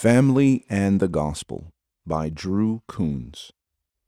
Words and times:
Family 0.00 0.64
and 0.70 0.98
the 0.98 1.08
Gospel 1.08 1.74
by 2.06 2.30
Drew 2.30 2.80
Coons. 2.88 3.52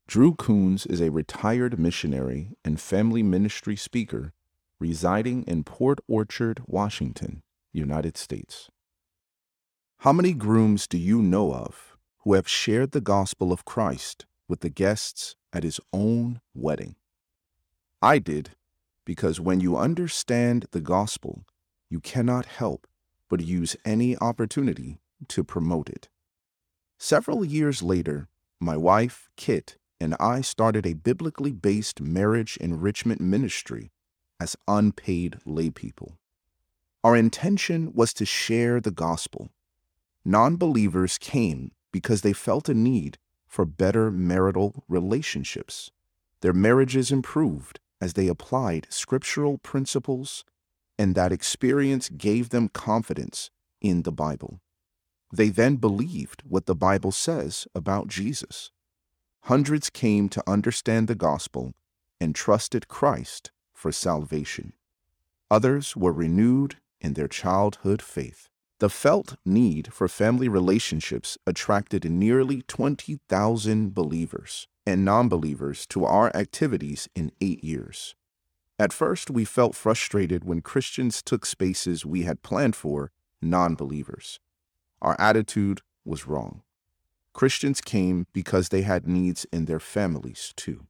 Drew 0.06 0.34
Coons 0.34 0.86
is 0.86 1.02
a 1.02 1.10
retired 1.10 1.78
missionary 1.78 2.56
and 2.64 2.80
family 2.80 3.22
ministry 3.22 3.76
speaker 3.76 4.32
residing 4.80 5.42
in 5.42 5.64
Port 5.64 5.98
Orchard, 6.08 6.62
Washington, 6.66 7.42
United 7.74 8.16
States. 8.16 8.70
How 9.98 10.14
many 10.14 10.32
grooms 10.32 10.86
do 10.86 10.96
you 10.96 11.20
know 11.20 11.52
of 11.52 11.98
who 12.20 12.32
have 12.32 12.48
shared 12.48 12.92
the 12.92 13.02
gospel 13.02 13.52
of 13.52 13.66
Christ 13.66 14.24
with 14.48 14.60
the 14.60 14.70
guests 14.70 15.36
at 15.52 15.62
his 15.62 15.78
own 15.92 16.40
wedding? 16.54 16.94
I 18.00 18.18
did, 18.18 18.52
because 19.04 19.40
when 19.40 19.60
you 19.60 19.76
understand 19.76 20.64
the 20.70 20.80
gospel, 20.80 21.44
you 21.90 22.00
cannot 22.00 22.46
help 22.46 22.86
but 23.28 23.42
use 23.42 23.76
any 23.84 24.16
opportunity 24.16 25.01
to 25.28 25.44
promote 25.44 25.88
it. 25.88 26.08
Several 26.98 27.44
years 27.44 27.82
later, 27.82 28.28
my 28.60 28.76
wife, 28.76 29.28
Kit, 29.36 29.76
and 30.00 30.14
I 30.18 30.40
started 30.40 30.86
a 30.86 30.94
biblically 30.94 31.52
based 31.52 32.00
marriage 32.00 32.56
enrichment 32.58 33.20
ministry 33.20 33.92
as 34.40 34.56
unpaid 34.66 35.38
laypeople. 35.46 36.16
Our 37.04 37.16
intention 37.16 37.92
was 37.94 38.12
to 38.14 38.24
share 38.24 38.80
the 38.80 38.90
gospel. 38.90 39.50
Non 40.24 40.56
believers 40.56 41.18
came 41.18 41.72
because 41.92 42.22
they 42.22 42.32
felt 42.32 42.68
a 42.68 42.74
need 42.74 43.18
for 43.46 43.64
better 43.64 44.10
marital 44.10 44.84
relationships. 44.88 45.90
Their 46.40 46.52
marriages 46.52 47.12
improved 47.12 47.80
as 48.00 48.14
they 48.14 48.28
applied 48.28 48.86
scriptural 48.90 49.58
principles, 49.58 50.44
and 50.98 51.14
that 51.14 51.32
experience 51.32 52.08
gave 52.08 52.48
them 52.48 52.68
confidence 52.68 53.50
in 53.80 54.02
the 54.02 54.12
Bible. 54.12 54.60
They 55.32 55.48
then 55.48 55.76
believed 55.76 56.42
what 56.46 56.66
the 56.66 56.74
Bible 56.74 57.10
says 57.10 57.66
about 57.74 58.08
Jesus. 58.08 58.70
Hundreds 59.44 59.88
came 59.88 60.28
to 60.28 60.44
understand 60.46 61.08
the 61.08 61.14
gospel 61.14 61.72
and 62.20 62.34
trusted 62.34 62.86
Christ 62.86 63.50
for 63.72 63.90
salvation. 63.90 64.74
Others 65.50 65.96
were 65.96 66.12
renewed 66.12 66.76
in 67.00 67.14
their 67.14 67.28
childhood 67.28 68.02
faith. 68.02 68.48
The 68.78 68.90
felt 68.90 69.36
need 69.44 69.92
for 69.92 70.06
family 70.06 70.48
relationships 70.48 71.38
attracted 71.46 72.10
nearly 72.10 72.62
20,000 72.62 73.94
believers 73.94 74.68
and 74.84 75.04
non 75.04 75.28
believers 75.28 75.86
to 75.88 76.04
our 76.04 76.34
activities 76.36 77.08
in 77.14 77.32
eight 77.40 77.62
years. 77.64 78.14
At 78.78 78.92
first, 78.92 79.30
we 79.30 79.44
felt 79.44 79.76
frustrated 79.76 80.44
when 80.44 80.60
Christians 80.60 81.22
took 81.22 81.46
spaces 81.46 82.04
we 82.04 82.22
had 82.22 82.42
planned 82.42 82.74
for 82.74 83.12
non 83.40 83.74
believers. 83.76 84.40
Our 85.02 85.20
attitude 85.20 85.80
was 86.04 86.28
wrong. 86.28 86.62
Christians 87.32 87.80
came 87.80 88.26
because 88.32 88.68
they 88.68 88.82
had 88.82 89.06
needs 89.06 89.44
in 89.52 89.64
their 89.64 89.80
families 89.80 90.52
too. 90.56 90.86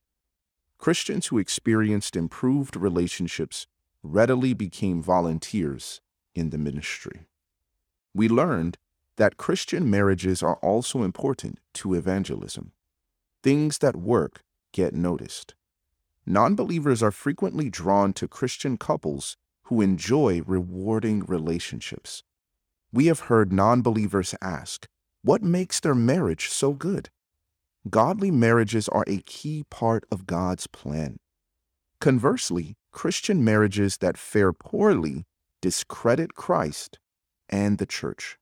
Christians 0.76 1.28
who 1.28 1.38
experienced 1.38 2.14
improved 2.14 2.76
relationships 2.76 3.66
readily 4.02 4.52
became 4.52 5.02
volunteers 5.02 6.02
in 6.34 6.50
the 6.50 6.58
ministry. 6.58 7.26
We 8.12 8.28
learned 8.28 8.76
that 9.16 9.38
Christian 9.38 9.88
marriages 9.88 10.42
are 10.42 10.56
also 10.56 11.02
important 11.02 11.58
to 11.74 11.94
evangelism. 11.94 12.72
Things 13.42 13.78
that 13.78 13.96
work 13.96 14.42
get 14.72 14.94
noticed. 14.94 15.54
Non 16.26 16.54
believers 16.54 17.02
are 17.02 17.10
frequently 17.10 17.70
drawn 17.70 18.12
to 18.14 18.28
Christian 18.28 18.76
couples 18.76 19.38
who 19.64 19.80
enjoy 19.80 20.42
rewarding 20.44 21.20
relationships. 21.20 22.24
We 22.92 23.06
have 23.06 23.20
heard 23.20 23.52
non 23.52 23.80
believers 23.82 24.34
ask, 24.42 24.86
What 25.22 25.42
makes 25.42 25.80
their 25.80 25.94
marriage 25.94 26.48
so 26.48 26.74
good? 26.74 27.08
Godly 27.88 28.30
marriages 28.30 28.88
are 28.88 29.04
a 29.06 29.22
key 29.22 29.64
part 29.70 30.04
of 30.12 30.26
God's 30.26 30.66
plan. 30.66 31.18
Conversely, 32.00 32.76
Christian 32.92 33.42
marriages 33.42 33.98
that 33.98 34.18
fare 34.18 34.52
poorly 34.52 35.24
discredit 35.62 36.34
Christ 36.34 36.98
and 37.48 37.78
the 37.78 37.86
church. 37.86 38.38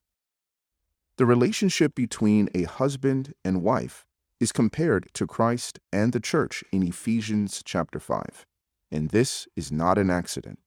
The 1.17 1.27
relationship 1.27 1.95
between 1.95 2.49
a 2.55 2.65
husband 2.65 3.35
and 3.45 3.63
wife 3.63 4.05
is 4.41 4.53
compared 4.53 5.09
to 5.13 5.27
Christ 5.27 5.79
and 5.93 6.13
the 6.13 6.21
church 6.21 6.65
in 6.73 6.83
Ephesians 6.83 7.63
chapter 7.65 8.01
5, 8.01 8.47
and 8.91 9.11
this 9.11 9.47
is 9.55 9.71
not 9.71 9.99
an 9.99 10.11
accident. 10.11 10.59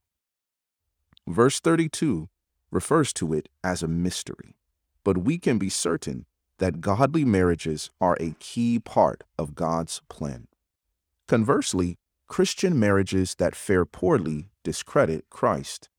Verse 1.27 1.59
32 1.59 2.29
refers 2.73 3.13
to 3.13 3.33
it 3.33 3.49
as 3.63 3.83
a 3.83 3.87
mystery, 3.87 4.55
but 5.03 5.17
we 5.17 5.37
can 5.37 5.57
be 5.57 5.69
certain 5.69 6.25
that 6.59 6.81
godly 6.81 7.25
marriages 7.25 7.91
are 8.01 8.17
a 8.19 8.35
key 8.39 8.79
part 8.79 9.23
of 9.37 9.55
God's 9.55 10.01
plan. 10.09 10.47
Conversely, 11.27 11.97
Christian 12.27 12.79
marriages 12.79 13.35
that 13.35 13.55
fare 13.55 13.85
poorly 13.85 14.49
discredit 14.63 15.29
Christ 15.29 15.89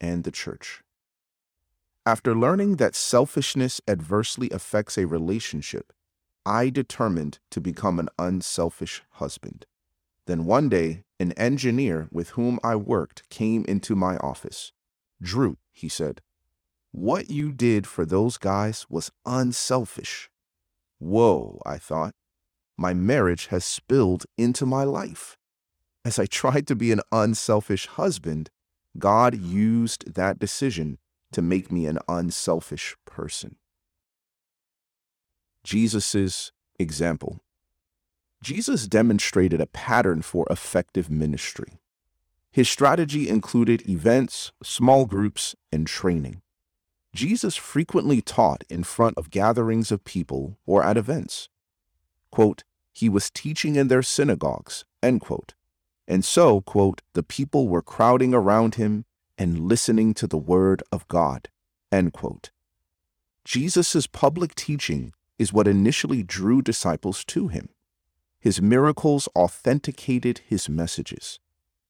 and 0.00 0.24
the 0.24 0.30
church. 0.30 0.82
After 2.04 2.34
learning 2.34 2.76
that 2.76 2.96
selfishness 2.96 3.80
adversely 3.86 4.50
affects 4.50 4.98
a 4.98 5.06
relationship, 5.06 5.92
I 6.44 6.70
determined 6.70 7.38
to 7.50 7.60
become 7.60 8.00
an 8.00 8.08
unselfish 8.18 9.02
husband. 9.12 9.66
Then 10.26 10.44
one 10.44 10.68
day, 10.68 11.04
an 11.20 11.32
engineer 11.32 12.08
with 12.10 12.30
whom 12.30 12.58
I 12.64 12.74
worked 12.74 13.28
came 13.28 13.64
into 13.66 13.94
my 13.94 14.16
office. 14.16 14.72
Drew, 15.22 15.56
he 15.70 15.88
said. 15.88 16.20
What 16.90 17.30
you 17.30 17.52
did 17.52 17.86
for 17.86 18.04
those 18.04 18.36
guys 18.36 18.84
was 18.90 19.10
unselfish. 19.24 20.28
Whoa, 20.98 21.60
I 21.64 21.78
thought. 21.78 22.14
My 22.76 22.92
marriage 22.92 23.46
has 23.46 23.64
spilled 23.64 24.26
into 24.36 24.66
my 24.66 24.84
life. 24.84 25.38
As 26.04 26.18
I 26.18 26.26
tried 26.26 26.66
to 26.66 26.76
be 26.76 26.92
an 26.92 27.00
unselfish 27.12 27.86
husband, 27.86 28.50
God 28.98 29.38
used 29.38 30.14
that 30.14 30.38
decision 30.38 30.98
to 31.32 31.40
make 31.40 31.72
me 31.72 31.86
an 31.86 31.98
unselfish 32.08 32.96
person. 33.06 33.56
Jesus' 35.64 36.52
example. 36.78 37.40
Jesus 38.42 38.88
demonstrated 38.88 39.60
a 39.60 39.66
pattern 39.66 40.20
for 40.20 40.46
effective 40.50 41.08
ministry. 41.08 41.78
His 42.52 42.68
strategy 42.68 43.28
included 43.28 43.88
events, 43.88 44.52
small 44.62 45.06
groups, 45.06 45.56
and 45.72 45.86
training. 45.86 46.42
Jesus 47.14 47.56
frequently 47.56 48.20
taught 48.20 48.64
in 48.68 48.84
front 48.84 49.16
of 49.16 49.30
gatherings 49.30 49.90
of 49.90 50.04
people 50.04 50.58
or 50.66 50.84
at 50.84 50.98
events. 50.98 51.48
Quote, 52.30 52.64
he 52.92 53.08
was 53.08 53.30
teaching 53.30 53.76
in 53.76 53.88
their 53.88 54.02
synagogues. 54.02 54.84
And 55.02 56.24
so, 56.24 56.60
quote, 56.60 57.00
the 57.14 57.22
people 57.22 57.68
were 57.68 57.82
crowding 57.82 58.34
around 58.34 58.74
him 58.74 59.06
and 59.38 59.60
listening 59.60 60.12
to 60.14 60.26
the 60.26 60.38
word 60.38 60.82
of 60.92 61.08
God, 61.08 61.48
end 61.90 62.12
quote. 62.12 62.50
Jesus' 63.44 64.06
public 64.06 64.54
teaching 64.54 65.12
is 65.38 65.52
what 65.52 65.66
initially 65.66 66.22
drew 66.22 66.60
disciples 66.60 67.24
to 67.24 67.48
him. 67.48 67.70
His 68.38 68.60
miracles 68.60 69.28
authenticated 69.34 70.42
his 70.46 70.68
messages. 70.68 71.40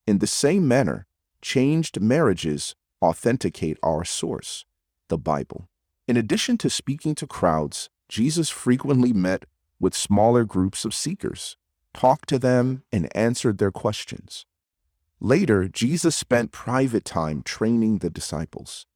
In 0.04 0.18
the 0.18 0.26
same 0.26 0.66
manner, 0.66 1.06
changed 1.40 2.00
marriages 2.00 2.74
authenticate 3.00 3.78
our 3.84 4.04
source, 4.04 4.64
the 5.08 5.18
Bible. 5.18 5.68
In 6.08 6.16
addition 6.16 6.58
to 6.58 6.70
speaking 6.70 7.14
to 7.16 7.26
crowds, 7.26 7.88
Jesus 8.08 8.50
frequently 8.50 9.12
met 9.12 9.44
with 9.78 9.94
smaller 9.94 10.44
groups 10.44 10.84
of 10.84 10.92
seekers, 10.92 11.56
talked 11.94 12.28
to 12.30 12.38
them, 12.38 12.82
and 12.92 13.14
answered 13.16 13.58
their 13.58 13.70
questions. 13.70 14.44
Later, 15.20 15.68
Jesus 15.68 16.16
spent 16.16 16.50
private 16.50 17.04
time 17.04 17.42
training 17.42 17.98
the 17.98 18.10
disciples. 18.10 18.86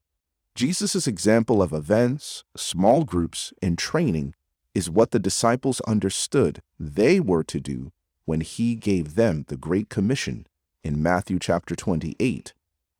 Jesus' 0.56 1.06
example 1.06 1.62
of 1.62 1.72
events, 1.72 2.42
small 2.56 3.04
groups, 3.04 3.52
and 3.62 3.78
training 3.78 4.34
is 4.74 4.90
what 4.90 5.12
the 5.12 5.20
disciples 5.20 5.80
understood 5.82 6.62
they 6.80 7.20
were 7.20 7.44
to 7.44 7.60
do 7.60 7.92
when 8.24 8.40
he 8.40 8.74
gave 8.74 9.14
them 9.14 9.44
the 9.46 9.56
Great 9.56 9.88
Commission 9.88 10.46
in 10.86 11.02
Matthew 11.02 11.40
chapter 11.40 11.74
28, 11.74 12.54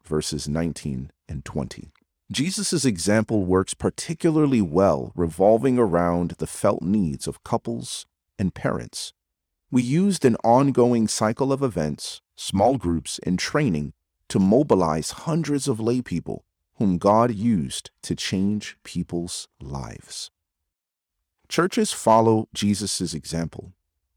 verses 0.05 0.49
19 0.49 1.13
and 1.29 1.45
20. 1.45 1.93
Jesus' 2.33 2.85
example 2.85 3.45
works 3.45 3.75
particularly 3.75 4.61
well 4.61 5.13
revolving 5.15 5.79
around 5.79 6.33
the 6.39 6.49
felt 6.49 6.83
needs 6.83 7.29
of 7.29 7.45
couples 7.45 8.05
and 8.41 8.53
parents. 8.53 9.13
We 9.71 9.83
used 9.83 10.25
an 10.25 10.35
ongoing 10.43 11.07
cycle 11.07 11.53
of 11.53 11.63
events, 11.63 12.21
small 12.35 12.77
groups, 12.77 13.21
and 13.23 13.39
training 13.39 13.93
to 14.31 14.41
mobilize 14.41 15.13
hundreds 15.13 15.69
of 15.69 15.79
laypeople 15.79 16.41
whom 16.79 16.99
God 16.99 17.33
used 17.33 17.93
to 18.03 18.17
change 18.17 18.77
people's 18.83 19.47
lives. 19.61 20.33
Churches 21.49 21.93
follow 21.93 22.49
Jesus' 22.53 23.15
example, 23.15 23.75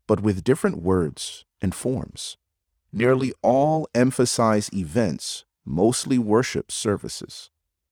but 0.07 0.21
with 0.21 0.43
different 0.43 0.81
words 0.81 1.45
and 1.61 1.75
forms. 1.75 2.35
Nearly 2.91 3.33
all 3.41 3.87
emphasize 3.93 4.69
events, 4.73 5.45
mostly 5.65 6.17
worship 6.17 6.71
services. 6.71 7.51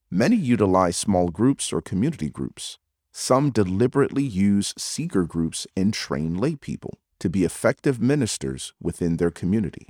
Many 0.09 0.35
utilize 0.35 0.97
small 0.97 1.29
groups 1.29 1.71
or 1.71 1.81
community 1.81 2.29
groups. 2.29 2.79
some 3.19 3.49
deliberately 3.49 4.21
use 4.21 4.75
seeker 4.77 5.23
groups 5.23 5.65
and 5.75 5.91
train 5.91 6.37
laypeople 6.37 6.93
to 7.17 7.27
be 7.27 7.43
effective 7.43 7.99
ministers 7.99 8.73
within 8.79 9.17
their 9.17 9.31
community. 9.31 9.87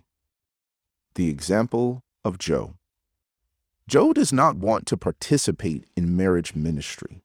The 1.16 1.28
example 1.30 2.06
of 2.24 2.38
Joe. 2.38 2.76
Joe 3.86 4.14
does 4.14 4.32
not 4.32 4.56
want 4.56 4.86
to 4.86 4.96
participate 4.96 5.88
in 5.98 6.16
marriage 6.16 6.56
ministry. 6.56 7.22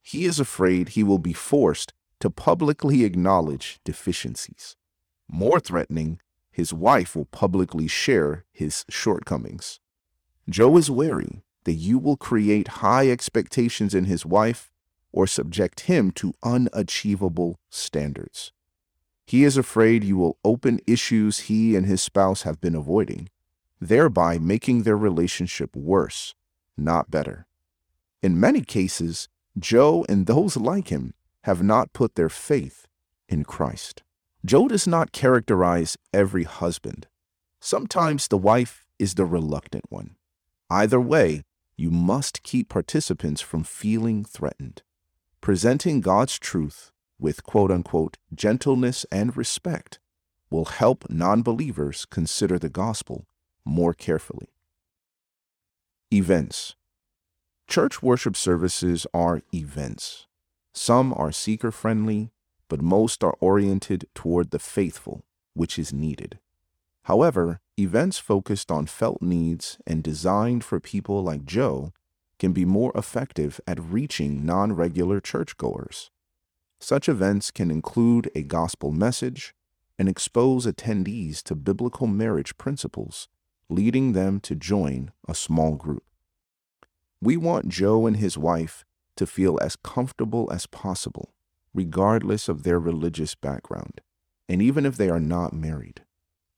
He 0.00 0.24
is 0.24 0.38
afraid 0.38 0.90
he 0.90 1.02
will 1.02 1.18
be 1.18 1.32
forced 1.32 1.92
to 2.20 2.30
publicly 2.30 3.02
acknowledge 3.02 3.80
deficiencies. 3.84 4.76
More 5.28 5.58
threatening, 5.58 6.20
his 6.60 6.74
wife 6.74 7.16
will 7.16 7.24
publicly 7.24 7.88
share 7.88 8.44
his 8.52 8.84
shortcomings. 8.90 9.80
Joe 10.46 10.76
is 10.76 10.90
wary 10.90 11.42
that 11.64 11.72
you 11.72 11.98
will 11.98 12.18
create 12.18 12.82
high 12.84 13.10
expectations 13.10 13.94
in 13.94 14.04
his 14.04 14.26
wife 14.26 14.70
or 15.10 15.26
subject 15.26 15.80
him 15.80 16.10
to 16.10 16.34
unachievable 16.42 17.58
standards. 17.70 18.52
He 19.26 19.42
is 19.44 19.56
afraid 19.56 20.04
you 20.04 20.18
will 20.18 20.36
open 20.44 20.80
issues 20.86 21.48
he 21.48 21.74
and 21.74 21.86
his 21.86 22.02
spouse 22.02 22.42
have 22.42 22.60
been 22.60 22.74
avoiding, 22.74 23.30
thereby 23.80 24.36
making 24.36 24.82
their 24.82 24.98
relationship 24.98 25.74
worse, 25.74 26.34
not 26.76 27.10
better. 27.10 27.46
In 28.22 28.38
many 28.38 28.60
cases, 28.60 29.30
Joe 29.58 30.04
and 30.10 30.26
those 30.26 30.58
like 30.58 30.88
him 30.88 31.14
have 31.44 31.62
not 31.62 31.94
put 31.94 32.16
their 32.16 32.28
faith 32.28 32.86
in 33.30 33.44
Christ. 33.44 34.02
Joe 34.44 34.68
does 34.68 34.86
not 34.86 35.12
characterize 35.12 35.98
every 36.14 36.44
husband. 36.44 37.06
Sometimes 37.60 38.28
the 38.28 38.38
wife 38.38 38.86
is 38.98 39.14
the 39.14 39.26
reluctant 39.26 39.84
one. 39.90 40.16
Either 40.70 41.00
way, 41.00 41.42
you 41.76 41.90
must 41.90 42.42
keep 42.42 42.68
participants 42.68 43.40
from 43.40 43.64
feeling 43.64 44.24
threatened. 44.24 44.82
Presenting 45.40 46.00
God's 46.00 46.38
truth 46.38 46.90
with 47.18 47.42
quote 47.42 47.70
unquote 47.70 48.16
gentleness 48.34 49.04
and 49.12 49.36
respect 49.36 49.98
will 50.50 50.66
help 50.66 51.08
non 51.10 51.42
believers 51.42 52.06
consider 52.06 52.58
the 52.58 52.68
gospel 52.70 53.26
more 53.64 53.92
carefully. 53.94 54.48
Events 56.12 56.76
Church 57.68 58.02
worship 58.02 58.36
services 58.36 59.06
are 59.14 59.42
events. 59.54 60.26
Some 60.72 61.12
are 61.14 61.30
seeker 61.30 61.70
friendly, 61.70 62.32
but 62.70 62.80
most 62.80 63.22
are 63.22 63.36
oriented 63.40 64.06
toward 64.14 64.50
the 64.50 64.58
faithful, 64.58 65.26
which 65.52 65.78
is 65.78 65.92
needed. 65.92 66.38
However, 67.02 67.60
events 67.76 68.18
focused 68.18 68.70
on 68.70 68.86
felt 68.86 69.20
needs 69.20 69.78
and 69.86 70.02
designed 70.02 70.64
for 70.64 70.80
people 70.80 71.22
like 71.22 71.44
Joe 71.44 71.92
can 72.38 72.52
be 72.52 72.64
more 72.64 72.92
effective 72.94 73.60
at 73.66 73.80
reaching 73.80 74.46
non 74.46 74.72
regular 74.72 75.20
churchgoers. 75.20 76.10
Such 76.78 77.08
events 77.08 77.50
can 77.50 77.70
include 77.70 78.30
a 78.34 78.42
gospel 78.42 78.92
message 78.92 79.54
and 79.98 80.08
expose 80.08 80.64
attendees 80.64 81.42
to 81.42 81.54
biblical 81.54 82.06
marriage 82.06 82.56
principles, 82.56 83.28
leading 83.68 84.12
them 84.12 84.40
to 84.40 84.54
join 84.54 85.10
a 85.28 85.34
small 85.34 85.74
group. 85.74 86.04
We 87.20 87.36
want 87.36 87.68
Joe 87.68 88.06
and 88.06 88.16
his 88.16 88.38
wife 88.38 88.84
to 89.16 89.26
feel 89.26 89.58
as 89.60 89.76
comfortable 89.76 90.50
as 90.50 90.66
possible, 90.66 91.34
regardless 91.74 92.48
of 92.48 92.62
their 92.62 92.78
religious 92.78 93.34
background, 93.34 94.00
and 94.48 94.60
even 94.60 94.84
if 94.84 94.96
they 94.96 95.08
are 95.08 95.20
not 95.20 95.52
married. 95.52 96.02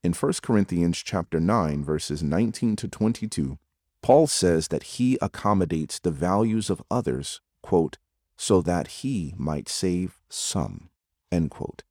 In 0.02 0.12
1 0.12 0.32
Corinthians 0.42 0.98
chapter 0.98 1.38
9 1.38 1.84
verses 1.84 2.22
19 2.22 2.76
to 2.76 2.88
22, 2.88 3.58
Paul 4.02 4.26
says 4.26 4.68
that 4.68 4.82
he 4.82 5.16
accommodates 5.22 6.00
the 6.00 6.10
values 6.10 6.70
of 6.70 6.82
others, 6.90 7.40
quote, 7.62 7.98
so 8.36 8.60
that 8.62 8.88
he 8.88 9.32
might 9.36 9.68
save 9.68 10.20
some, 10.28 10.90
end 11.30 11.50
quote. 11.50 11.84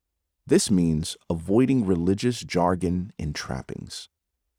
This 0.45 0.69
means 0.69 1.15
avoiding 1.29 1.85
religious 1.85 2.41
jargon 2.41 3.13
and 3.17 3.33
trappings. 3.33 4.09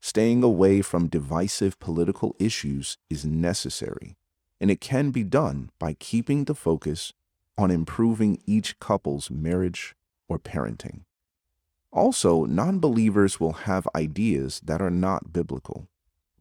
Staying 0.01 0.41
away 0.41 0.81
from 0.81 1.07
divisive 1.07 1.79
political 1.79 2.35
issues 2.39 2.97
is 3.09 3.23
necessary, 3.23 4.17
and 4.59 4.71
it 4.71 4.81
can 4.81 5.11
be 5.11 5.23
done 5.23 5.69
by 5.79 5.93
keeping 5.93 6.45
the 6.45 6.55
focus 6.55 7.13
on 7.57 7.71
improving 7.71 8.41
each 8.45 8.79
couple's 8.79 9.29
marriage 9.29 9.95
or 10.27 10.39
parenting. 10.39 11.01
Also, 11.91 12.45
non 12.45 12.79
believers 12.79 13.39
will 13.39 13.53
have 13.53 13.87
ideas 13.95 14.59
that 14.63 14.81
are 14.81 14.89
not 14.89 15.31
biblical. 15.31 15.87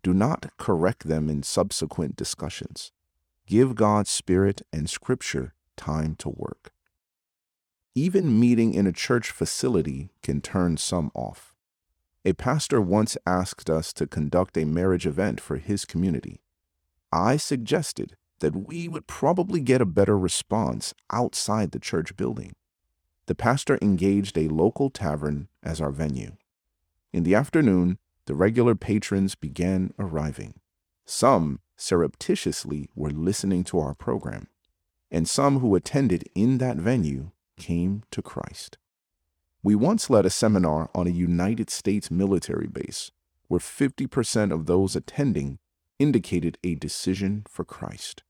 Do 0.02 0.14
not 0.14 0.50
correct 0.56 1.06
them 1.06 1.28
in 1.28 1.42
subsequent 1.42 2.16
discussions. 2.16 2.90
Give 3.46 3.74
God's 3.74 4.10
Spirit 4.10 4.62
and 4.72 4.88
Scripture 4.88 5.54
time 5.76 6.14
to 6.16 6.30
work. 6.30 6.72
Even 7.94 8.40
meeting 8.40 8.72
in 8.72 8.86
a 8.86 8.92
church 8.92 9.30
facility 9.30 10.08
can 10.22 10.40
turn 10.40 10.78
some 10.78 11.10
off. 11.14 11.54
A 12.24 12.32
pastor 12.32 12.80
once 12.80 13.18
asked 13.26 13.68
us 13.68 13.92
to 13.92 14.06
conduct 14.06 14.56
a 14.56 14.64
marriage 14.64 15.06
event 15.06 15.40
for 15.40 15.56
his 15.56 15.84
community. 15.84 16.40
I 17.12 17.36
suggested 17.36 18.16
that 18.42 18.66
we 18.66 18.88
would 18.88 19.06
probably 19.06 19.60
get 19.60 19.80
a 19.80 19.86
better 19.86 20.18
response 20.18 20.92
outside 21.12 21.70
the 21.70 21.78
church 21.78 22.16
building. 22.16 22.52
The 23.26 23.36
pastor 23.36 23.78
engaged 23.80 24.36
a 24.36 24.48
local 24.48 24.90
tavern 24.90 25.46
as 25.62 25.80
our 25.80 25.92
venue. 25.92 26.32
In 27.12 27.22
the 27.22 27.36
afternoon, 27.36 27.98
the 28.26 28.34
regular 28.34 28.74
patrons 28.74 29.36
began 29.36 29.94
arriving. 29.96 30.54
Some 31.04 31.60
surreptitiously 31.76 32.90
were 32.96 33.10
listening 33.10 33.62
to 33.64 33.78
our 33.78 33.94
program, 33.94 34.48
and 35.08 35.28
some 35.28 35.60
who 35.60 35.76
attended 35.76 36.24
in 36.34 36.58
that 36.58 36.78
venue 36.78 37.30
came 37.56 38.02
to 38.10 38.22
Christ. 38.22 38.76
We 39.62 39.76
once 39.76 40.10
led 40.10 40.26
a 40.26 40.30
seminar 40.30 40.90
on 40.96 41.06
a 41.06 41.10
United 41.10 41.70
States 41.70 42.10
military 42.10 42.66
base 42.66 43.12
where 43.46 43.60
50% 43.60 44.52
of 44.52 44.66
those 44.66 44.96
attending 44.96 45.60
indicated 46.00 46.58
a 46.64 46.74
decision 46.74 47.44
for 47.48 47.64
Christ. 47.64 48.24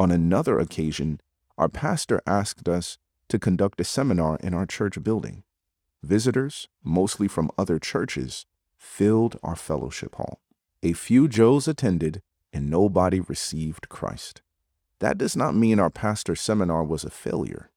On 0.00 0.10
another 0.10 0.58
occasion, 0.58 1.20
our 1.56 1.68
pastor 1.68 2.20
asked 2.26 2.68
us 2.68 2.98
to 3.28 3.38
conduct 3.38 3.80
a 3.80 3.84
seminar 3.84 4.38
in 4.42 4.54
our 4.54 4.66
church 4.66 5.02
building. 5.02 5.42
Visitors, 6.02 6.68
mostly 6.84 7.26
from 7.26 7.50
other 7.58 7.78
churches, 7.78 8.46
filled 8.76 9.36
our 9.42 9.56
fellowship 9.56 10.14
hall. 10.14 10.40
A 10.82 10.92
few 10.92 11.26
Joes 11.26 11.66
attended, 11.66 12.22
and 12.52 12.70
nobody 12.70 13.20
received 13.20 13.88
Christ. 13.88 14.42
That 15.00 15.18
does 15.18 15.36
not 15.36 15.56
mean 15.56 15.80
our 15.80 15.90
pastor's 15.90 16.40
seminar 16.40 16.84
was 16.84 17.04
a 17.04 17.10
failure. 17.10 17.70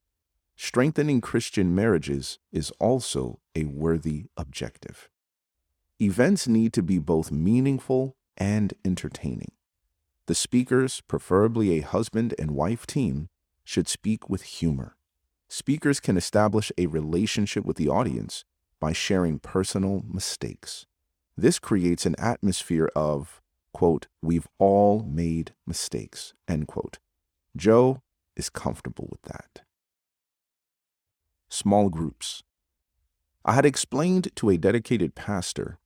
Strengthening 0.56 1.22
Christian 1.22 1.74
marriages 1.74 2.38
is 2.52 2.72
also 2.80 3.40
a 3.56 3.66
worthy 3.66 4.26
objective. 4.38 5.10
Events 6.00 6.48
need 6.48 6.74
to 6.74 6.84
be 6.84 7.00
both 7.00 7.32
meaningful 7.32 8.16
and 8.38 8.74
entertaining. 8.86 9.52
The 10.32 10.36
speakers, 10.36 11.02
preferably 11.10 11.78
a 11.78 11.82
husband 11.82 12.34
and 12.40 12.52
wife 12.52 12.88
team, 12.88 13.28
should 13.66 13.90
speak 13.90 14.30
with 14.30 14.44
humor. 14.44 14.96
Speakers 15.50 16.00
can 16.00 16.16
establish 16.16 16.72
a 16.78 16.86
relationship 16.86 17.66
with 17.66 17.76
the 17.76 17.90
audience 17.90 18.46
by 18.80 18.94
sharing 18.94 19.40
personal 19.40 20.06
mistakes. 20.08 20.86
This 21.36 21.60
creates 21.60 22.06
an 22.06 22.16
atmosphere 22.18 22.90
of, 22.96 23.42
quote, 23.74 24.08
we've 24.22 24.48
all 24.58 25.04
made 25.04 25.54
mistakes, 25.68 26.34
end 26.48 26.66
quote. 26.66 27.00
Joe 27.58 28.02
is 28.38 28.50
comfortable 28.50 29.10
with 29.12 29.24
that. 29.24 29.64
Small 31.50 31.90
groups. 31.90 32.42
I 33.44 33.52
had 33.52 33.66
explained 33.66 34.30
to 34.38 34.50
a 34.50 34.56
dedicated 34.56 35.14
pastor 35.14 35.78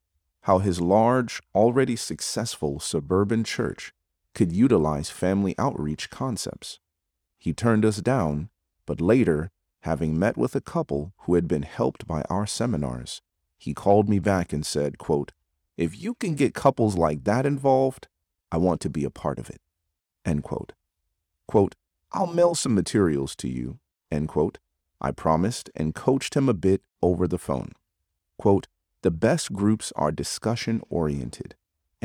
how 0.42 0.60
his 0.60 0.80
large, 0.80 1.42
already 1.52 1.96
successful 1.96 2.78
suburban 2.78 3.42
church 3.42 3.92
could 4.36 4.52
utilize 4.52 5.08
family 5.08 5.54
outreach 5.58 6.10
concepts. 6.10 6.78
He 7.38 7.54
turned 7.54 7.86
us 7.86 8.02
down, 8.02 8.50
but 8.84 9.00
later, 9.00 9.50
having 9.80 10.18
met 10.18 10.36
with 10.36 10.54
a 10.54 10.60
couple 10.60 11.14
who 11.20 11.36
had 11.36 11.48
been 11.48 11.62
helped 11.62 12.06
by 12.06 12.20
our 12.28 12.46
seminars, 12.46 13.22
he 13.56 13.72
called 13.72 14.10
me 14.10 14.18
back 14.18 14.52
and 14.52 14.64
said, 14.64 14.98
quote, 14.98 15.32
if 15.78 15.98
you 15.98 16.12
can 16.12 16.34
get 16.34 16.52
couples 16.52 16.96
like 16.98 17.24
that 17.24 17.46
involved, 17.46 18.08
I 18.52 18.58
want 18.58 18.82
to 18.82 18.90
be 18.90 19.04
a 19.04 19.10
part 19.10 19.38
of 19.38 19.48
it. 19.48 19.62
End 20.26 20.42
quote. 20.42 20.74
Quote, 21.48 21.74
I'll 22.12 22.26
mail 22.26 22.54
some 22.54 22.74
materials 22.74 23.34
to 23.36 23.48
you. 23.48 23.78
End 24.10 24.28
quote. 24.28 24.58
I 25.00 25.12
promised 25.12 25.70
and 25.74 25.94
coached 25.94 26.34
him 26.36 26.46
a 26.46 26.54
bit 26.54 26.82
over 27.00 27.26
the 27.26 27.38
phone. 27.38 27.72
Quote, 28.38 28.66
the 29.00 29.10
best 29.10 29.54
groups 29.54 29.94
are 29.96 30.12
discussion 30.12 30.82
oriented, 30.90 31.54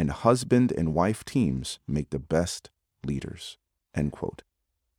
and 0.02 0.10
husband 0.10 0.72
and 0.72 0.96
wife 0.96 1.24
teams 1.24 1.78
make 1.88 2.10
the 2.10 2.18
best 2.18 2.72
leaders. 3.06 3.60
End 3.94 4.12
quote. 4.12 4.42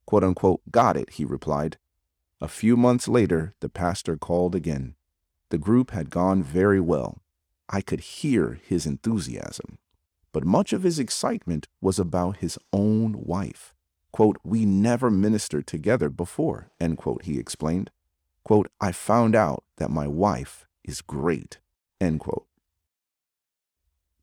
Quote 0.06 0.22
unquote, 0.22 0.60
got 0.70 0.96
it, 0.96 1.10
he 1.14 1.24
replied. 1.24 1.76
A 2.40 2.46
few 2.46 2.76
months 2.76 3.08
later, 3.08 3.54
the 3.58 3.68
pastor 3.68 4.16
called 4.16 4.54
again. 4.54 4.94
The 5.50 5.58
group 5.58 5.90
had 5.90 6.08
gone 6.08 6.40
very 6.40 6.78
well, 6.78 7.18
I 7.68 7.80
could 7.80 7.98
hear 7.98 8.60
his 8.64 8.86
enthusiasm, 8.86 9.78
but 10.32 10.44
much 10.44 10.72
of 10.72 10.84
his 10.84 11.00
excitement 11.00 11.66
was 11.80 11.98
about 11.98 12.36
his 12.36 12.56
own 12.72 13.24
wife. 13.24 13.74
Quote, 14.12 14.36
we 14.44 14.64
never 14.64 15.10
ministered 15.10 15.66
together 15.66 16.10
before, 16.10 16.70
end 16.78 16.98
quote, 16.98 17.24
he 17.24 17.40
explained. 17.40 17.90
Quote, 18.44 18.70
I 18.80 18.92
found 18.92 19.34
out 19.34 19.64
that 19.78 19.90
my 19.90 20.06
wife 20.06 20.66
is 20.84 21.00
great, 21.00 21.58
end 22.00 22.20
quote. 22.20 22.46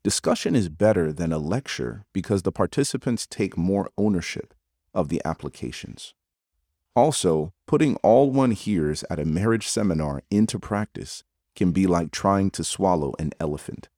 Discussion 0.02 0.56
is 0.56 0.70
better 0.70 1.12
than 1.12 1.30
a 1.30 1.38
lecture 1.38 2.06
because 2.14 2.42
the 2.42 2.52
participants 2.52 3.26
take 3.26 3.58
more 3.58 3.90
ownership 3.98 4.54
of 4.94 5.10
the 5.10 5.20
applications. 5.26 6.14
Also, 6.96 7.52
putting 7.66 7.96
all 7.96 8.30
one 8.30 8.52
hears 8.52 9.04
at 9.10 9.18
a 9.18 9.26
marriage 9.26 9.68
seminar 9.68 10.22
into 10.30 10.58
practice 10.58 11.22
can 11.54 11.70
be 11.70 11.86
like 11.86 12.12
trying 12.12 12.50
to 12.52 12.64
swallow 12.64 13.12
an 13.18 13.32
elephant. 13.38 13.90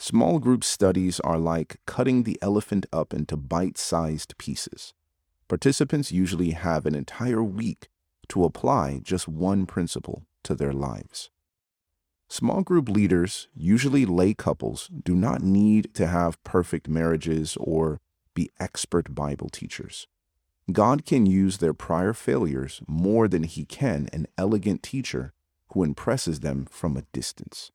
Small 0.00 0.40
group 0.40 0.64
studies 0.64 1.20
are 1.20 1.38
like 1.38 1.80
cutting 1.86 2.24
the 2.24 2.38
elephant 2.42 2.86
up 2.92 3.14
into 3.14 3.36
bite 3.36 3.78
sized 3.78 4.36
pieces. 4.38 4.92
Participants 5.46 6.10
usually 6.10 6.50
have 6.50 6.84
an 6.84 6.96
entire 6.96 7.44
week 7.44 7.88
to 8.28 8.42
apply 8.42 9.00
just 9.04 9.28
one 9.28 9.66
principle 9.66 10.24
to 10.42 10.56
their 10.56 10.72
lives. 10.72 11.30
Small 12.30 12.62
group 12.62 12.90
leaders, 12.90 13.48
usually 13.54 14.04
lay 14.04 14.34
couples, 14.34 14.90
do 15.02 15.14
not 15.14 15.42
need 15.42 15.94
to 15.94 16.06
have 16.06 16.42
perfect 16.44 16.86
marriages 16.86 17.56
or 17.58 18.00
be 18.34 18.50
expert 18.60 19.14
Bible 19.14 19.48
teachers. 19.48 20.06
God 20.70 21.06
can 21.06 21.24
use 21.24 21.56
their 21.58 21.72
prior 21.72 22.12
failures 22.12 22.82
more 22.86 23.28
than 23.28 23.44
he 23.44 23.64
can 23.64 24.08
an 24.12 24.26
elegant 24.36 24.82
teacher 24.82 25.32
who 25.72 25.82
impresses 25.82 26.40
them 26.40 26.66
from 26.70 26.96
a 26.96 27.06
distance. 27.12 27.70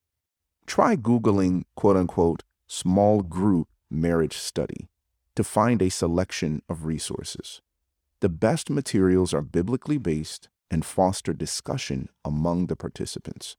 Try 0.67 0.95
Googling 0.95 1.63
quote 1.75 1.98
unquote 1.98 2.43
small 2.67 3.24
group 3.24 3.67
marriage 3.89 4.38
study 4.38 4.88
to 5.36 5.43
find 5.43 5.81
a 5.81 5.89
selection 5.89 6.62
of 6.69 6.86
resources. 6.86 7.62
The 8.19 8.29
best 8.29 8.69
materials 8.69 9.33
are 9.33 9.41
biblically 9.41 9.98
based 9.98 10.50
and 10.69 10.86
foster 10.86 11.33
discussion 11.33 12.10
among 12.24 12.67
the 12.67 12.75
participants. 12.75 13.57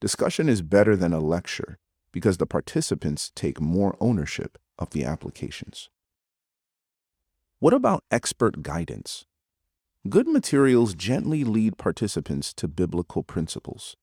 Discussion 0.00 0.48
is 0.48 0.62
better 0.62 0.94
than 0.94 1.12
a 1.12 1.18
lecture 1.18 1.78
because 2.12 2.36
the 2.36 2.46
participants 2.46 3.32
take 3.34 3.60
more 3.60 3.96
ownership 4.00 4.56
of 4.78 4.90
the 4.90 5.04
applications. 5.04 5.90
What 7.58 7.74
about 7.74 8.04
expert 8.10 8.62
guidance? 8.62 9.26
Good 10.08 10.28
materials 10.28 10.94
gently 10.94 11.42
lead 11.42 11.76
participants 11.76 12.54
to 12.54 12.68
biblical 12.68 13.24
principles. 13.24 13.96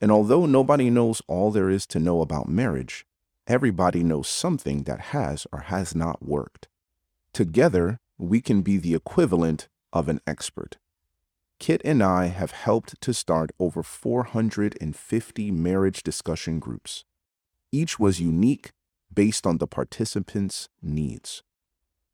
And 0.00 0.10
although 0.10 0.46
nobody 0.46 0.88
knows 0.88 1.20
all 1.28 1.50
there 1.50 1.68
is 1.68 1.86
to 1.88 2.00
know 2.00 2.22
about 2.22 2.48
marriage, 2.48 3.04
everybody 3.46 4.02
knows 4.02 4.28
something 4.28 4.84
that 4.84 5.00
has 5.12 5.46
or 5.52 5.60
has 5.60 5.94
not 5.94 6.22
worked. 6.22 6.68
Together, 7.34 7.98
we 8.16 8.40
can 8.40 8.62
be 8.62 8.78
the 8.78 8.94
equivalent 8.94 9.68
of 9.92 10.08
an 10.08 10.20
expert. 10.26 10.78
Kit 11.62 11.80
and 11.84 12.02
I 12.02 12.26
have 12.26 12.50
helped 12.50 13.00
to 13.00 13.14
start 13.14 13.52
over 13.60 13.84
450 13.84 15.50
marriage 15.52 16.02
discussion 16.02 16.58
groups. 16.58 17.04
Each 17.70 18.00
was 18.00 18.20
unique 18.20 18.72
based 19.14 19.46
on 19.46 19.58
the 19.58 19.68
participants' 19.68 20.68
needs. 20.82 21.44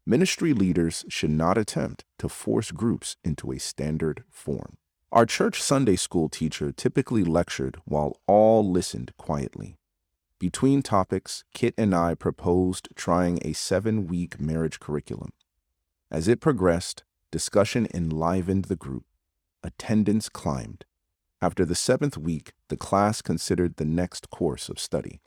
Ministry 0.05 0.53
leaders 0.53 1.07
should 1.09 1.31
not 1.31 1.57
attempt 1.57 2.05
to 2.19 2.29
force 2.29 2.71
groups 2.71 3.17
into 3.25 3.51
a 3.51 3.59
standard 3.59 4.23
form. 4.29 4.77
Our 5.13 5.25
church 5.25 5.63
Sunday 5.63 5.97
school 5.97 6.29
teacher 6.29 6.71
typically 6.71 7.25
lectured 7.25 7.79
while 7.87 8.21
all 8.27 8.71
listened 8.71 9.13
quietly. 9.17 9.79
Between 10.39 10.83
topics, 10.83 11.45
Kit 11.55 11.73
and 11.79 11.95
I 11.95 12.15
proposed 12.15 12.91
trying 12.97 13.39
a 13.41 13.55
seven 13.55 14.09
week 14.09 14.39
marriage 14.39 14.79
curriculum. 14.79 15.31
As 16.11 16.29
it 16.29 16.39
progressed, 16.39 17.03
discussion 17.31 17.89
enlivened 17.95 18.67
the 18.67 18.77
group. 18.77 19.05
Attendance 19.63 20.29
climbed. 20.29 20.85
After 21.41 21.65
the 21.65 21.75
seventh 21.75 22.17
week, 22.17 22.53
the 22.69 22.77
class 22.77 23.23
considered 23.23 23.77
the 23.77 23.85
next 23.85 24.31
course 24.31 24.69
of 24.69 24.79
study. 24.79 25.21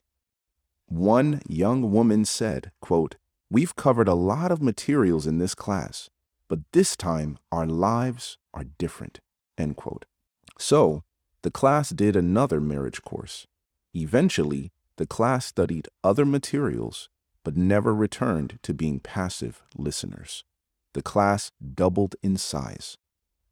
One 0.87 1.41
young 1.47 1.91
woman 1.91 2.25
said, 2.25 2.71
quote, 2.81 3.15
We've 3.49 3.75
covered 3.75 4.07
a 4.07 4.13
lot 4.13 4.51
of 4.51 4.61
materials 4.61 5.27
in 5.27 5.37
this 5.37 5.55
class, 5.55 6.09
but 6.47 6.59
this 6.73 6.95
time 6.95 7.37
our 7.51 7.65
lives 7.65 8.37
are 8.53 8.65
different. 8.77 9.19
End 9.57 9.75
quote. 9.77 10.05
So, 10.57 11.03
the 11.43 11.51
class 11.51 11.89
did 11.89 12.15
another 12.15 12.61
marriage 12.61 13.01
course. 13.01 13.47
Eventually, 13.93 14.71
the 14.97 15.07
class 15.07 15.45
studied 15.45 15.87
other 16.03 16.25
materials, 16.25 17.09
but 17.43 17.57
never 17.57 17.93
returned 17.93 18.59
to 18.63 18.73
being 18.73 18.99
passive 18.99 19.63
listeners. 19.75 20.43
The 20.93 21.01
class 21.01 21.51
doubled 21.73 22.15
in 22.21 22.37
size. 22.37 22.97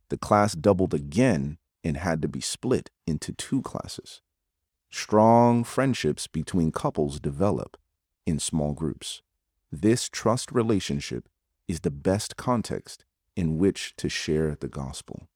The 0.10 0.18
class 0.18 0.54
doubled 0.54 0.94
again 0.94 1.58
and 1.84 1.98
had 1.98 2.22
to 2.22 2.28
be 2.28 2.42
split 2.42 2.89
into 3.08 3.34
two 3.34 3.62
classes. 3.62 4.22
Strong 4.92 5.63
friendships 5.63 6.28
between 6.28 6.72
couples 6.72 7.20
develop 7.20 7.78
in 8.25 8.39
small 8.39 8.74
groups. 8.74 9.22
This 9.72 10.10
trust 10.10 10.51
relationship 10.51 11.30
is 11.68 11.82
the 11.82 11.92
best 11.92 12.36
context 12.36 13.06
in 13.36 13.58
which 13.58 13.96
to 13.98 14.10
share 14.10 14.58
the 14.60 14.68
gospel. 14.68 15.28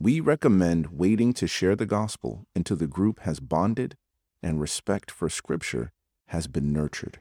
We 0.00 0.20
recommend 0.20 0.98
waiting 0.98 1.32
to 1.34 1.46
share 1.46 1.74
the 1.74 1.86
gospel 1.86 2.46
until 2.54 2.76
the 2.76 2.86
group 2.86 3.20
has 3.20 3.40
bonded 3.40 3.96
and 4.42 4.60
respect 4.60 5.10
for 5.10 5.28
Scripture 5.28 5.92
has 6.28 6.46
been 6.46 6.72
nurtured. 6.72 7.20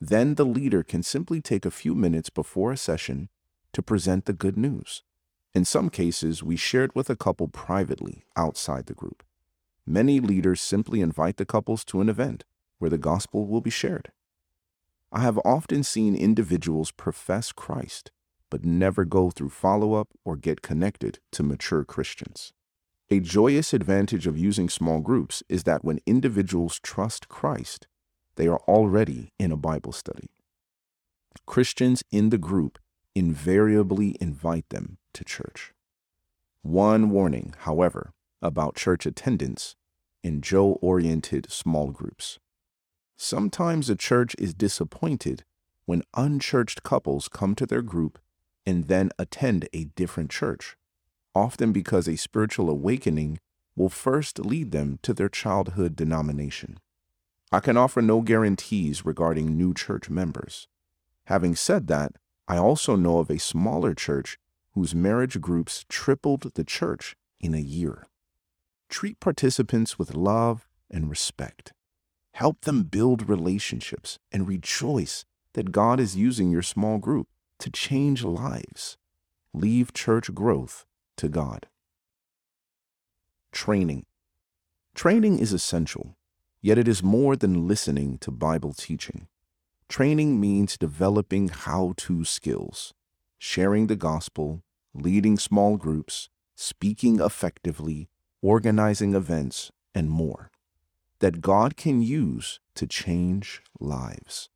Then 0.00 0.34
the 0.34 0.44
leader 0.44 0.82
can 0.82 1.02
simply 1.02 1.40
take 1.40 1.64
a 1.64 1.70
few 1.70 1.94
minutes 1.94 2.30
before 2.30 2.72
a 2.72 2.76
session 2.76 3.28
to 3.72 3.82
present 3.82 4.24
the 4.24 4.32
good 4.32 4.56
news. 4.56 5.02
In 5.56 5.64
some 5.64 5.88
cases, 5.88 6.42
we 6.42 6.54
shared 6.54 6.94
with 6.94 7.08
a 7.08 7.16
couple 7.16 7.48
privately 7.48 8.26
outside 8.36 8.84
the 8.84 8.92
group. 8.92 9.22
Many 9.86 10.20
leaders 10.20 10.60
simply 10.60 11.00
invite 11.00 11.38
the 11.38 11.46
couples 11.46 11.82
to 11.86 12.02
an 12.02 12.10
event 12.10 12.44
where 12.78 12.90
the 12.90 12.98
gospel 12.98 13.46
will 13.46 13.62
be 13.62 13.70
shared. 13.70 14.12
I 15.10 15.20
have 15.20 15.40
often 15.46 15.82
seen 15.82 16.14
individuals 16.14 16.90
profess 16.90 17.52
Christ, 17.52 18.10
but 18.50 18.66
never 18.66 19.06
go 19.06 19.30
through 19.30 19.48
follow 19.48 19.94
up 19.94 20.08
or 20.26 20.36
get 20.36 20.60
connected 20.60 21.20
to 21.32 21.42
mature 21.42 21.86
Christians. 21.86 22.52
A 23.08 23.18
joyous 23.18 23.72
advantage 23.72 24.26
of 24.26 24.36
using 24.36 24.68
small 24.68 25.00
groups 25.00 25.42
is 25.48 25.62
that 25.62 25.82
when 25.82 26.00
individuals 26.04 26.78
trust 26.82 27.30
Christ, 27.30 27.88
they 28.34 28.46
are 28.46 28.60
already 28.68 29.32
in 29.38 29.50
a 29.52 29.56
Bible 29.56 29.92
study. 29.92 30.28
Christians 31.46 32.02
in 32.12 32.28
the 32.28 32.36
group 32.36 32.78
invariably 33.16 34.14
invite 34.20 34.68
them 34.68 34.98
to 35.14 35.24
church. 35.24 35.72
One 36.60 37.08
warning, 37.08 37.54
however, 37.60 38.12
about 38.42 38.76
church 38.76 39.06
attendance 39.06 39.74
in 40.22 40.42
Joe 40.42 40.78
oriented 40.82 41.50
small 41.50 41.92
groups. 41.92 42.38
Sometimes 43.16 43.88
a 43.88 43.96
church 43.96 44.36
is 44.38 44.52
disappointed 44.52 45.44
when 45.86 46.02
unchurched 46.14 46.82
couples 46.82 47.28
come 47.28 47.54
to 47.54 47.64
their 47.64 47.80
group 47.80 48.18
and 48.66 48.88
then 48.88 49.10
attend 49.18 49.66
a 49.72 49.84
different 49.84 50.30
church, 50.30 50.76
often 51.34 51.72
because 51.72 52.06
a 52.06 52.16
spiritual 52.16 52.68
awakening 52.68 53.38
will 53.74 53.88
first 53.88 54.40
lead 54.40 54.72
them 54.72 54.98
to 55.02 55.14
their 55.14 55.30
childhood 55.30 55.96
denomination. 55.96 56.78
I 57.50 57.60
can 57.60 57.78
offer 57.78 58.02
no 58.02 58.20
guarantees 58.20 59.06
regarding 59.06 59.56
new 59.56 59.72
church 59.72 60.10
members. 60.10 60.68
Having 61.26 61.56
said 61.56 61.86
that, 61.86 62.12
I 62.48 62.58
also 62.58 62.96
know 62.96 63.18
of 63.18 63.30
a 63.30 63.38
smaller 63.38 63.94
church 63.94 64.38
whose 64.72 64.94
marriage 64.94 65.40
groups 65.40 65.84
tripled 65.88 66.54
the 66.54 66.64
church 66.64 67.16
in 67.40 67.54
a 67.54 67.58
year. 67.58 68.06
Treat 68.88 69.18
participants 69.18 69.98
with 69.98 70.14
love 70.14 70.68
and 70.90 71.10
respect. 71.10 71.72
Help 72.32 72.60
them 72.62 72.84
build 72.84 73.28
relationships 73.28 74.18
and 74.30 74.46
rejoice 74.46 75.24
that 75.54 75.72
God 75.72 75.98
is 75.98 76.16
using 76.16 76.50
your 76.50 76.62
small 76.62 76.98
group 76.98 77.28
to 77.58 77.70
change 77.70 78.22
lives. 78.22 78.98
Leave 79.52 79.92
church 79.94 80.32
growth 80.34 80.84
to 81.16 81.28
God. 81.28 81.66
Training. 83.52 84.04
Training 84.94 85.38
is 85.38 85.52
essential, 85.52 86.14
yet 86.60 86.78
it 86.78 86.86
is 86.86 87.02
more 87.02 87.36
than 87.36 87.66
listening 87.66 88.18
to 88.18 88.30
Bible 88.30 88.74
teaching. 88.74 89.28
Training 89.88 90.40
means 90.40 90.76
developing 90.76 91.48
how 91.48 91.94
to 91.98 92.24
skills, 92.24 92.92
sharing 93.38 93.86
the 93.86 93.96
gospel, 93.96 94.62
leading 94.94 95.38
small 95.38 95.76
groups, 95.76 96.28
speaking 96.54 97.20
effectively, 97.20 98.08
organizing 98.42 99.14
events, 99.14 99.70
and 99.94 100.10
more 100.10 100.50
that 101.20 101.40
God 101.40 101.76
can 101.76 102.02
use 102.02 102.60
to 102.74 102.86
change 102.86 103.62
lives. 103.80 104.50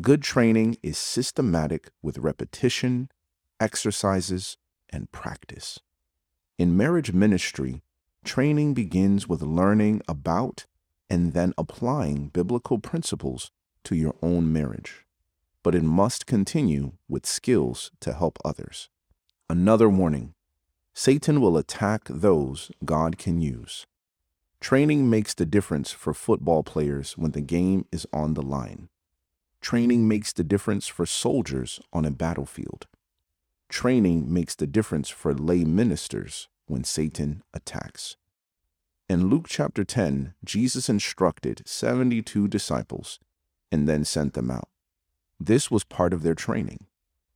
Good 0.00 0.22
training 0.22 0.76
is 0.82 0.98
systematic 0.98 1.90
with 2.02 2.18
repetition, 2.18 3.10
exercises, 3.60 4.56
and 4.90 5.10
practice. 5.12 5.78
In 6.58 6.76
marriage 6.76 7.12
ministry, 7.12 7.82
training 8.24 8.74
begins 8.74 9.28
with 9.28 9.42
learning 9.42 10.02
about 10.08 10.66
and 11.08 11.32
then 11.32 11.52
applying 11.56 12.28
biblical 12.28 12.78
principles 12.78 13.52
to 13.84 13.94
your 13.94 14.14
own 14.22 14.52
marriage. 14.52 15.04
but 15.64 15.74
it 15.74 15.82
must 15.82 16.26
continue 16.26 16.92
with 17.08 17.26
skills 17.26 17.90
to 18.00 18.12
help 18.12 18.38
others. 18.44 18.90
Another 19.48 19.88
warning 19.88 20.34
Satan 20.94 21.40
will 21.40 21.56
attack 21.56 22.02
those 22.08 22.70
God 22.84 23.18
can 23.18 23.40
use. 23.40 23.86
Training 24.60 25.10
makes 25.10 25.34
the 25.34 25.46
difference 25.46 25.90
for 25.90 26.14
football 26.14 26.62
players 26.62 27.18
when 27.18 27.32
the 27.32 27.40
game 27.40 27.86
is 27.90 28.06
on 28.12 28.34
the 28.34 28.42
line. 28.42 28.88
Training 29.60 30.06
makes 30.06 30.32
the 30.32 30.44
difference 30.44 30.86
for 30.86 31.06
soldiers 31.06 31.80
on 31.92 32.04
a 32.04 32.10
battlefield. 32.10 32.86
Training 33.68 34.32
makes 34.32 34.54
the 34.54 34.66
difference 34.66 35.08
for 35.08 35.34
lay 35.34 35.64
ministers 35.64 36.48
when 36.66 36.84
Satan 36.84 37.42
attacks. 37.54 38.16
In 39.08 39.28
Luke 39.28 39.46
chapter 39.48 39.84
10, 39.84 40.34
Jesus 40.44 40.88
instructed 40.88 41.62
72 41.66 42.48
disciples 42.48 43.18
and 43.74 43.88
then 43.88 44.04
sent 44.04 44.32
them 44.32 44.50
out. 44.50 44.68
This 45.38 45.70
was 45.70 45.84
part 45.84 46.14
of 46.14 46.22
their 46.22 46.34
training. 46.34 46.86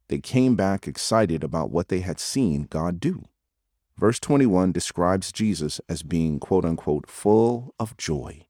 They 0.09 0.21
came 0.21 0.55
back 0.55 0.87
excited 0.87 1.45
about 1.45 1.71
what 1.71 1.89
they 1.89 2.01
had 2.01 2.21
seen 2.21 2.69
God 2.71 3.01
do. 3.01 3.25
Verse 3.99 4.21
21 4.21 4.71
describes 4.71 5.33
Jesus 5.33 5.81
as 5.89 6.05
being, 6.05 6.39
quote 6.39 6.65
unquote, 6.65 7.11
full 7.11 7.75
of 7.81 7.97
joy. 7.97 8.47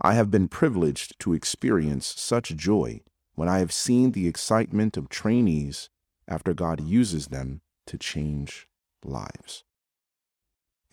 I 0.00 0.14
have 0.14 0.30
been 0.30 0.48
privileged 0.48 1.18
to 1.18 1.34
experience 1.34 2.06
such 2.06 2.56
joy 2.56 3.00
when 3.34 3.48
I 3.48 3.58
have 3.58 3.72
seen 3.72 4.12
the 4.12 4.28
excitement 4.28 4.96
of 4.96 5.08
trainees 5.08 5.90
after 6.28 6.54
God 6.54 6.80
uses 6.80 7.26
them 7.26 7.60
to 7.86 7.98
change 7.98 8.68
lives. 9.04 9.64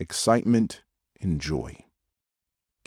Excitement 0.00 0.82
and 1.20 1.40
joy. 1.40 1.84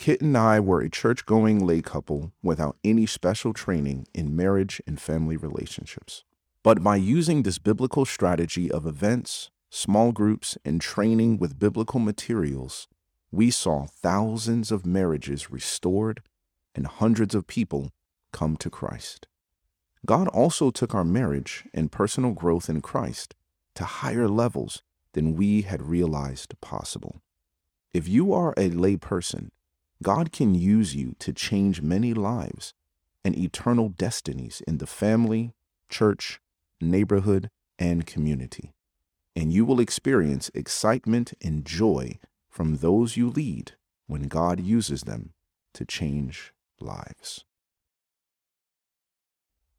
Kit 0.02 0.20
and 0.20 0.36
I 0.36 0.58
were 0.58 0.80
a 0.80 0.90
church 0.90 1.26
going 1.26 1.64
lay 1.64 1.80
couple 1.80 2.32
without 2.42 2.76
any 2.82 3.06
special 3.06 3.52
training 3.52 4.08
in 4.12 4.34
marriage 4.34 4.82
and 4.84 5.00
family 5.00 5.36
relationships. 5.36 6.24
But 6.64 6.82
by 6.82 6.96
using 6.96 7.44
this 7.44 7.60
biblical 7.60 8.04
strategy 8.04 8.68
of 8.68 8.84
events, 8.84 9.52
small 9.70 10.10
groups, 10.10 10.58
and 10.64 10.80
training 10.80 11.38
with 11.38 11.60
biblical 11.60 12.00
materials, 12.00 12.88
we 13.30 13.52
saw 13.52 13.86
thousands 13.86 14.72
of 14.72 14.84
marriages 14.84 15.52
restored 15.52 16.20
and 16.74 16.88
hundreds 16.88 17.32
of 17.32 17.46
people 17.46 17.92
come 18.32 18.56
to 18.56 18.68
Christ. 18.68 19.28
God 20.04 20.26
also 20.26 20.72
took 20.72 20.96
our 20.96 21.04
marriage 21.04 21.62
and 21.72 21.92
personal 21.92 22.32
growth 22.32 22.68
in 22.68 22.80
Christ 22.80 23.36
to 23.76 23.84
higher 23.84 24.26
levels 24.26 24.82
than 25.12 25.36
we 25.36 25.62
had 25.62 25.80
realized 25.80 26.60
possible. 26.60 27.22
If 27.94 28.08
you 28.08 28.32
are 28.32 28.52
a 28.56 28.68
lay 28.68 28.96
person, 28.96 29.52
God 30.02 30.32
can 30.32 30.54
use 30.54 30.94
you 30.94 31.14
to 31.20 31.32
change 31.32 31.82
many 31.82 32.12
lives 32.12 32.74
and 33.24 33.36
eternal 33.36 33.88
destinies 33.88 34.62
in 34.66 34.78
the 34.78 34.86
family, 34.86 35.54
church, 35.88 36.40
neighborhood, 36.80 37.50
and 37.78 38.06
community. 38.06 38.72
And 39.34 39.52
you 39.52 39.64
will 39.64 39.80
experience 39.80 40.50
excitement 40.54 41.32
and 41.42 41.64
joy 41.64 42.18
from 42.50 42.76
those 42.76 43.16
you 43.16 43.30
lead 43.30 43.72
when 44.06 44.28
God 44.28 44.60
uses 44.60 45.02
them 45.02 45.32
to 45.74 45.84
change 45.84 46.52
lives. 46.80 47.44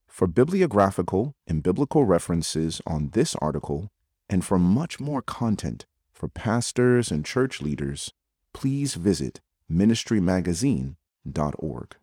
For 0.07 0.27
bibliographical 0.27 1.35
and 1.47 1.63
biblical 1.63 2.05
references 2.05 2.81
on 2.85 3.09
this 3.09 3.35
article, 3.35 3.89
and 4.29 4.45
for 4.45 4.57
much 4.57 4.99
more 4.99 5.21
content 5.21 5.85
for 6.11 6.27
pastors 6.27 7.11
and 7.11 7.25
church 7.25 7.61
leaders, 7.61 8.13
please 8.53 8.93
visit 8.95 9.41
ministrymagazine.org. 9.73 11.95